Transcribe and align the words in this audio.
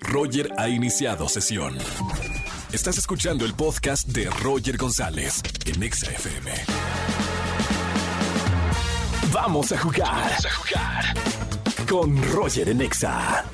Roger 0.00 0.52
ha 0.58 0.68
iniciado 0.68 1.28
sesión. 1.28 1.76
Estás 2.72 2.98
escuchando 2.98 3.44
el 3.44 3.54
podcast 3.54 4.08
de 4.08 4.28
Roger 4.42 4.76
González 4.76 5.42
en 5.64 5.82
Exa 5.82 6.10
FM. 6.10 6.52
Vamos 9.32 9.72
a 9.72 9.78
jugar. 9.78 10.08
Vamos 10.08 10.46
a 10.46 10.50
jugar. 10.50 11.04
Con 11.88 12.32
Roger 12.32 12.68
en 12.68 12.82
Exa. 12.82 13.44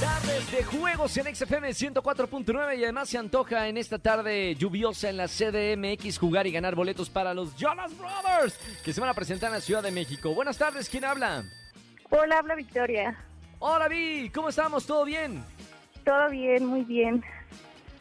Tardes 0.00 0.50
de 0.50 0.64
juegos 0.64 1.16
en 1.16 1.34
XFM 1.34 1.70
104.9 1.70 2.78
y 2.78 2.84
además 2.84 3.08
se 3.08 3.18
antoja 3.18 3.68
en 3.68 3.76
esta 3.76 3.98
tarde 3.98 4.54
lluviosa 4.56 5.08
en 5.08 5.16
la 5.16 5.28
CDMX 5.28 6.18
jugar 6.18 6.46
y 6.46 6.52
ganar 6.52 6.74
boletos 6.74 7.10
para 7.10 7.34
los 7.34 7.54
Jonas 7.56 7.92
Brothers 7.96 8.54
que 8.84 8.92
se 8.92 9.00
van 9.00 9.10
a 9.10 9.14
presentar 9.14 9.48
en 9.48 9.54
la 9.54 9.60
Ciudad 9.60 9.82
de 9.82 9.90
México. 9.90 10.34
Buenas 10.34 10.58
tardes, 10.58 10.88
¿quién 10.88 11.04
habla? 11.04 11.44
Hola, 12.10 12.38
habla 12.38 12.54
Victoria. 12.54 13.16
Hola 13.58 13.88
Vi, 13.88 14.30
¿cómo 14.30 14.48
estamos? 14.48 14.86
¿Todo 14.86 15.04
bien? 15.04 15.42
Todo 16.04 16.30
bien, 16.30 16.64
muy 16.66 16.82
bien. 16.82 17.22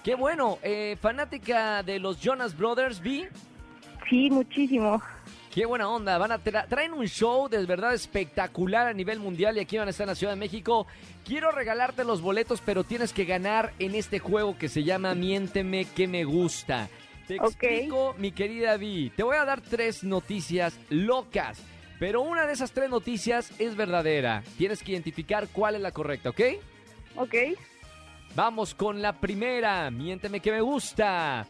Qué 0.03 0.16
bueno, 0.16 0.57
eh, 0.63 0.97
fanática 1.02 1.83
de 1.83 1.99
los 1.99 2.19
Jonas 2.19 2.57
Brothers, 2.57 3.02
Vi. 3.02 3.25
Sí, 4.09 4.30
muchísimo. 4.30 5.02
Qué 5.53 5.66
buena 5.66 5.89
onda, 5.89 6.17
van 6.17 6.31
a 6.31 6.39
tra- 6.39 6.67
traen 6.67 6.93
un 6.93 7.05
show 7.07 7.49
de 7.49 7.66
verdad 7.66 7.93
espectacular 7.93 8.88
a 8.88 8.93
nivel 8.93 9.19
mundial 9.19 9.57
y 9.57 9.61
aquí 9.61 9.77
van 9.77 9.88
a 9.88 9.91
estar 9.91 10.05
en 10.05 10.09
la 10.09 10.16
Ciudad 10.16 10.33
de 10.33 10.39
México. 10.39 10.88
Quiero 11.25 11.52
regalarte 11.52 12.03
los 12.03 12.21
boletos, 12.21 12.61
pero 12.61 12.83
tienes 12.83 13.13
que 13.13 13.25
ganar 13.25 13.73
en 13.80 13.95
este 13.95 14.19
juego 14.19 14.57
que 14.57 14.69
se 14.69 14.83
llama 14.83 15.16
Miénteme 15.16 15.85
que 15.85 16.07
me 16.07 16.23
gusta. 16.23 16.88
Te 17.27 17.35
explico, 17.35 18.16
mi 18.17 18.31
querida 18.31 18.77
Vi. 18.77 19.11
Te 19.16 19.23
voy 19.23 19.35
a 19.38 19.45
dar 19.45 19.61
tres 19.61 20.03
noticias 20.03 20.80
locas, 20.89 21.59
pero 21.99 22.21
una 22.21 22.48
de 22.48 22.53
esas 22.53 22.71
tres 22.71 22.89
noticias 22.89 23.52
es 23.59 23.76
verdadera. 23.76 24.44
Tienes 24.58 24.81
que 24.81 24.94
identificar 24.94 25.49
cuál 25.49 25.76
es 25.76 25.81
la 25.81 25.91
correcta, 25.91 26.30
¿ok? 26.30 26.41
Ok. 27.17 27.35
Vamos 28.36 28.73
con 28.73 29.02
la 29.02 29.14
primera. 29.14 29.91
Miénteme 29.91 30.39
que 30.39 30.52
me 30.52 30.61
gusta. 30.61 31.45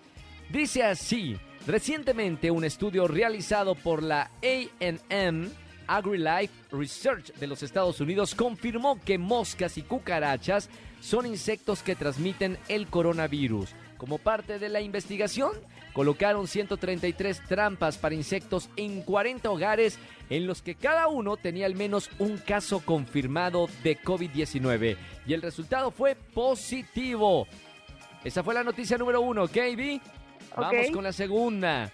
Dice 0.50 0.84
así. 0.84 1.38
Recientemente 1.68 2.50
un 2.50 2.64
estudio 2.64 3.08
realizado 3.08 3.76
por 3.76 4.02
la 4.02 4.32
AM 4.42 5.52
AgriLife 5.96 6.54
Research 6.72 7.34
de 7.34 7.48
los 7.48 7.64
Estados 7.64 8.00
Unidos 8.00 8.36
confirmó 8.36 9.00
que 9.04 9.18
moscas 9.18 9.78
y 9.78 9.82
cucarachas 9.82 10.70
son 11.02 11.26
insectos 11.26 11.82
que 11.84 11.96
transmiten 11.96 12.58
el 12.68 12.88
coronavirus. 12.88 13.70
Como 13.98 14.18
parte 14.18 14.60
de 14.60 14.70
la 14.70 14.80
investigación, 14.80 15.52
colocaron 15.94 16.48
133 16.48 17.44
trampas 17.48 17.98
para 17.98 18.16
insectos 18.16 18.70
en 18.78 19.02
40 19.02 19.50
hogares 19.50 20.00
en 20.30 20.48
los 20.48 20.62
que 20.62 20.76
cada 20.76 21.08
uno 21.08 21.36
tenía 21.36 21.66
al 21.66 21.76
menos 21.76 22.10
un 22.20 22.38
caso 22.38 22.82
confirmado 22.86 23.68
de 23.84 24.00
COVID-19 24.00 24.96
y 25.28 25.34
el 25.34 25.42
resultado 25.42 25.92
fue 25.92 26.16
positivo. 26.16 27.48
Esa 28.24 28.44
fue 28.44 28.54
la 28.54 28.64
noticia 28.64 28.98
número 28.98 29.22
uno, 29.22 29.44
¿ok, 29.44 29.58
Vi? 29.76 30.02
Vamos 30.56 30.92
con 30.92 31.04
la 31.04 31.14
segunda. 31.14 31.92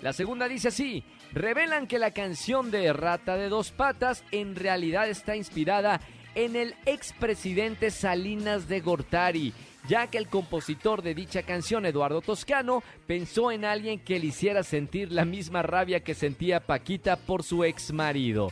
La 0.00 0.12
segunda 0.12 0.48
dice 0.48 0.68
así, 0.68 1.04
revelan 1.32 1.86
que 1.86 1.98
la 1.98 2.10
canción 2.10 2.70
de 2.70 2.92
Rata 2.92 3.36
de 3.36 3.48
dos 3.48 3.70
patas 3.70 4.24
en 4.30 4.54
realidad 4.54 5.08
está 5.08 5.36
inspirada 5.36 6.00
en 6.34 6.56
el 6.56 6.74
expresidente 6.86 7.90
Salinas 7.90 8.68
de 8.68 8.80
Gortari, 8.80 9.52
ya 9.88 10.06
que 10.06 10.18
el 10.18 10.28
compositor 10.28 11.02
de 11.02 11.14
dicha 11.14 11.42
canción, 11.42 11.84
Eduardo 11.86 12.20
Toscano, 12.20 12.82
pensó 13.06 13.50
en 13.50 13.64
alguien 13.64 14.00
que 14.00 14.18
le 14.18 14.26
hiciera 14.26 14.62
sentir 14.62 15.12
la 15.12 15.24
misma 15.24 15.62
rabia 15.62 16.00
que 16.00 16.14
sentía 16.14 16.60
Paquita 16.60 17.16
por 17.16 17.42
su 17.42 17.64
ex 17.64 17.92
marido. 17.92 18.50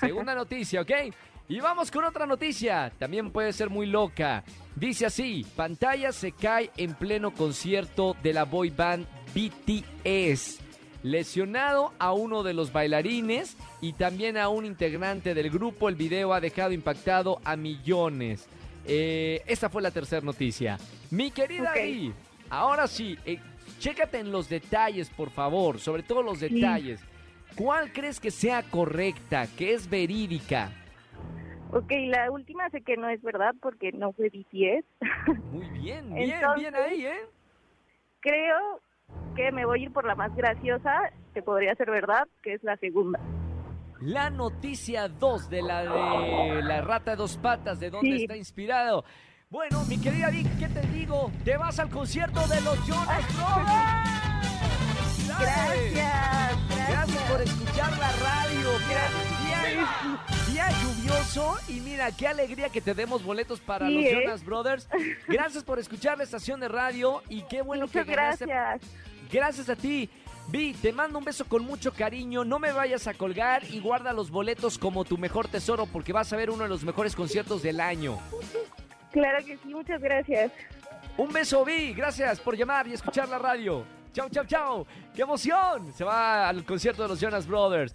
Segunda 0.00 0.34
noticia, 0.36 0.80
¿ok? 0.80 0.92
Y 1.46 1.60
vamos 1.60 1.90
con 1.90 2.04
otra 2.04 2.26
noticia, 2.26 2.90
también 2.98 3.30
puede 3.30 3.52
ser 3.52 3.68
muy 3.68 3.86
loca. 3.86 4.44
Dice 4.76 5.06
así, 5.06 5.46
pantalla 5.54 6.10
se 6.10 6.32
cae 6.32 6.70
en 6.76 6.94
pleno 6.94 7.34
concierto 7.34 8.16
de 8.22 8.32
la 8.32 8.44
boy 8.44 8.70
band 8.70 9.06
BTS. 9.34 10.63
Lesionado 11.04 11.92
a 11.98 12.14
uno 12.14 12.42
de 12.42 12.54
los 12.54 12.72
bailarines 12.72 13.58
y 13.82 13.92
también 13.92 14.38
a 14.38 14.48
un 14.48 14.64
integrante 14.64 15.34
del 15.34 15.50
grupo, 15.50 15.90
el 15.90 15.96
video 15.96 16.32
ha 16.32 16.40
dejado 16.40 16.72
impactado 16.72 17.40
a 17.44 17.56
millones. 17.56 18.48
Eh, 18.86 19.42
esta 19.46 19.68
fue 19.68 19.82
la 19.82 19.90
tercera 19.90 20.22
noticia. 20.24 20.78
Mi 21.10 21.30
querida. 21.30 21.72
Ari, 21.72 22.14
ahora 22.48 22.86
sí, 22.86 23.18
eh, 23.26 23.38
chécate 23.78 24.18
en 24.18 24.32
los 24.32 24.48
detalles, 24.48 25.10
por 25.10 25.28
favor, 25.28 25.78
sobre 25.78 26.02
todo 26.02 26.22
los 26.22 26.40
detalles. 26.40 27.00
¿Cuál 27.54 27.92
crees 27.92 28.18
que 28.18 28.30
sea 28.30 28.62
correcta, 28.62 29.46
que 29.58 29.74
es 29.74 29.90
verídica? 29.90 30.72
Ok, 31.70 31.92
la 32.06 32.30
última 32.30 32.70
sé 32.70 32.80
que 32.80 32.96
no 32.96 33.10
es 33.10 33.20
verdad 33.20 33.54
porque 33.60 33.92
no 33.92 34.14
fue 34.14 34.30
BTS. 34.30 34.86
Muy 35.52 35.68
bien, 35.68 36.08
bien, 36.14 36.30
Entonces- 36.30 36.60
bien 36.62 36.74
ahí, 36.76 37.04
¿eh? 37.04 37.20
Creo 38.20 38.80
que 39.34 39.50
me 39.52 39.64
voy 39.66 39.80
a 39.80 39.82
ir 39.84 39.92
por 39.92 40.04
la 40.06 40.14
más 40.14 40.34
graciosa, 40.36 41.10
que 41.32 41.42
podría 41.42 41.74
ser 41.74 41.90
verdad, 41.90 42.26
que 42.42 42.54
es 42.54 42.62
la 42.64 42.76
segunda. 42.76 43.18
La 44.00 44.30
noticia 44.30 45.08
2 45.08 45.48
de 45.50 45.62
la 45.62 45.82
de 45.82 46.62
la 46.62 46.80
rata 46.82 47.12
de 47.12 47.16
dos 47.16 47.36
patas, 47.38 47.80
¿de 47.80 47.90
dónde 47.90 48.16
Sí. 48.16 48.22
está 48.22 48.36
inspirado? 48.36 49.04
Bueno, 49.50 49.84
mi 49.88 49.98
querida 50.00 50.30
Vic, 50.30 50.46
¿qué 50.58 50.68
te 50.68 50.80
digo? 50.88 51.30
Te 51.44 51.56
vas 51.56 51.78
al 51.78 51.88
concierto 51.88 52.40
de 52.48 52.60
los 52.62 52.76
Jonas 52.86 53.24
Brothers. 53.36 54.24
Gracias, 55.38 55.94
Gracias 55.94 56.88
gracias. 56.88 57.22
por 57.30 57.40
escuchar 57.42 57.90
la 57.98 58.10
radio. 58.12 58.68
Mira, 58.88 59.06
día, 59.44 59.58
día 60.52 60.66
lluvioso 60.82 61.13
y 61.68 61.80
mira, 61.80 62.10
qué 62.12 62.28
alegría 62.28 62.68
que 62.68 62.80
te 62.80 62.94
demos 62.94 63.22
boletos 63.24 63.60
para 63.60 63.86
Sí, 63.88 63.94
los 63.94 64.04
¿eh? 64.04 64.20
Jonas 64.22 64.44
Brothers. 64.44 64.88
Gracias 65.28 65.64
por 65.64 65.78
escuchar 65.78 66.18
la 66.18 66.24
estación 66.24 66.60
de 66.60 66.68
radio 66.68 67.22
y 67.28 67.42
qué 67.42 67.62
bueno 67.62 67.86
Muchas 67.86 68.04
que 68.06 68.14
ganaste. 68.14 68.46
gracias. 68.46 68.90
Gracias 69.32 69.68
a 69.68 69.76
ti. 69.76 70.08
Vi, 70.48 70.74
te 70.74 70.92
mando 70.92 71.18
un 71.18 71.24
beso 71.24 71.46
con 71.46 71.64
mucho 71.64 71.92
cariño. 71.92 72.44
No 72.44 72.58
me 72.58 72.70
vayas 72.72 73.06
a 73.06 73.14
colgar 73.14 73.64
y 73.64 73.80
guarda 73.80 74.12
los 74.12 74.30
boletos 74.30 74.78
como 74.78 75.04
tu 75.04 75.16
mejor 75.18 75.48
tesoro 75.48 75.86
porque 75.86 76.12
vas 76.12 76.32
a 76.32 76.36
ver 76.36 76.50
uno 76.50 76.64
de 76.64 76.68
los 76.68 76.84
mejores 76.84 77.16
conciertos 77.16 77.62
del 77.62 77.80
año. 77.80 78.18
Claro 79.10 79.44
que 79.44 79.56
sí, 79.56 79.68
muchas 79.68 80.00
gracias. 80.00 80.52
Un 81.16 81.32
beso, 81.32 81.64
Vi. 81.64 81.94
Gracias 81.94 82.40
por 82.40 82.56
llamar 82.56 82.86
y 82.86 82.92
escuchar 82.92 83.28
la 83.28 83.38
radio. 83.38 83.84
Chao, 84.12 84.28
chao, 84.28 84.44
chao. 84.46 84.86
¡Qué 85.14 85.22
emoción! 85.22 85.92
Se 85.94 86.04
va 86.04 86.48
al 86.48 86.64
concierto 86.64 87.02
de 87.02 87.08
los 87.08 87.20
Jonas 87.20 87.46
Brothers. 87.46 87.94